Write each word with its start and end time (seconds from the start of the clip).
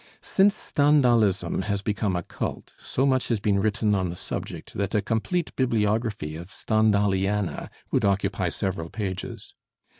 Since 0.23 0.55
Stendhalism 0.55 1.61
has 1.65 1.83
become 1.83 2.15
a 2.15 2.23
cult, 2.23 2.73
so 2.79 3.05
much 3.05 3.27
has 3.27 3.39
been 3.39 3.59
written 3.59 3.93
on 3.93 4.09
the 4.09 4.15
subject 4.15 4.73
that 4.73 4.95
a 4.95 5.01
complete 5.03 5.55
bibliography 5.55 6.35
of 6.37 6.49
Stendhaliana 6.49 7.69
would 7.91 8.03
occupy 8.03 8.49
several 8.49 8.89
pages. 8.89 9.53